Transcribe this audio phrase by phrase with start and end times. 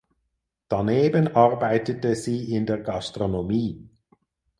[0.67, 3.87] Daneben arbeitete sie in der Gastronomie.